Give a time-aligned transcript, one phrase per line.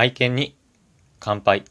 [0.00, 0.56] 愛犬に
[1.18, 1.64] 乾杯。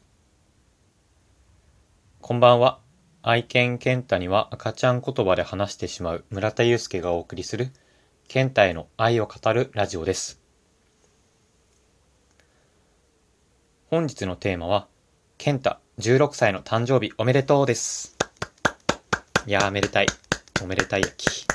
[2.19, 2.81] こんばんは。
[3.21, 7.69] 愛犬健太には赤ちゃん言葉で話してしまう村田祐介がお送りする
[8.27, 10.41] 健太への愛を語るラジオです。
[13.89, 14.89] 本日のテーマは、
[15.37, 18.17] 健太16歳の誕生日おめでとうです。
[19.45, 20.07] いやーめでたい。
[20.61, 21.47] おめでたい焼き。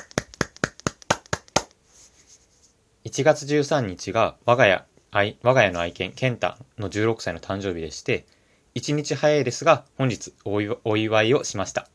[3.05, 4.83] 1月13日が我が家
[5.15, 8.25] 愛、我が家の愛犬、ケンタの16歳の誕生日でして、
[8.73, 11.87] 1日早いですが、本日お祝いをしました。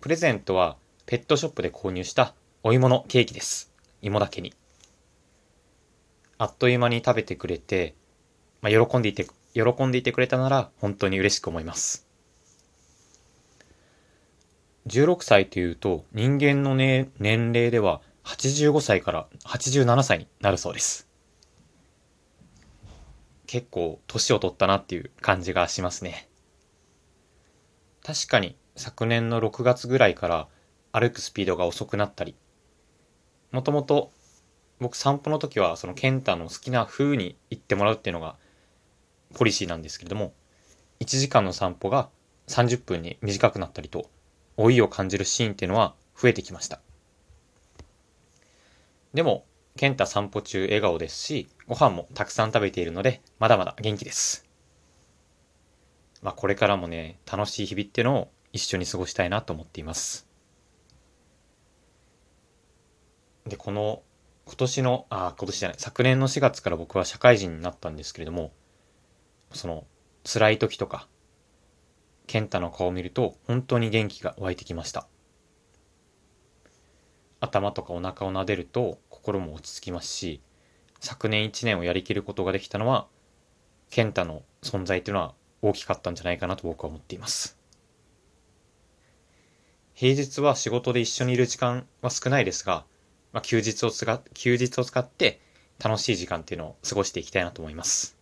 [0.00, 3.70] プレゼントは、ペットショップで購入したお芋のケーキです。
[4.00, 4.54] 芋だけに。
[6.38, 7.94] あっという間に食べてくれて、
[8.62, 12.06] まあ、喜んでいて、喜んでいてくれたなら、本当に嬉しく思います。
[14.86, 21.06] 16歳というと、人間の、ね、年齢では85歳から87歳になるそうです。
[23.54, 26.28] 結構年を取ったなっていう感じがしますね。
[28.02, 30.48] 確かに昨年の6月ぐらいから
[30.90, 32.34] 歩くスピードが遅くなったり、
[33.52, 34.10] もともと
[34.80, 38.34] 僕散歩の時はその健太の好きな風に行ってもらうっていうのが
[39.34, 40.32] ポリシーなんですけれども、
[40.98, 42.08] 1時間の散歩が
[42.48, 44.10] 30分に短くなったりと、
[44.56, 46.80] 老いを感じるシーンっていうのは増えてきました。
[49.12, 49.44] でも、
[49.76, 54.48] 健太散歩中笑顔ですし、ご飯もたくさん食べているので、まだまだ元気です。
[56.22, 60.28] まあこれからもね、楽しい日々っていうのを一緒に過ごしたいなと思っています。
[63.48, 64.02] で、この
[64.44, 68.52] 今年の、あ、今年じゃない、昨年の4月から僕は社会人になったんですけれども、
[69.52, 69.86] その
[70.22, 71.08] 辛い時とか、
[72.28, 75.08] 健太の顔を見ると本当に元気が湧いてきました。
[77.40, 80.42] 頭とかお腹を撫でると心も落ち着きますし、
[81.00, 83.06] 昨年1年をやりきることができたのは、
[83.90, 87.58] 健太の存在っていうのは大きかったんじゃないかなと僕は思っています。
[89.94, 92.84] 平日は仕事で一緒にいる時間は少ないですが、
[93.32, 95.40] まあ、休日を使っ、休日を使って
[95.82, 98.18] 楽しい時間っていうのを過ごしていきたいなと思います。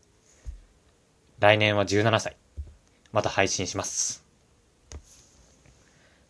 [1.41, 2.37] 来年は17歳。
[3.11, 4.25] また配信します。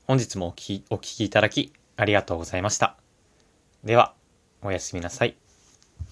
[0.06, 2.96] 本日もおきお聞きいただきありがとうございました。
[3.84, 4.14] では、
[4.62, 5.41] おやすみなさい。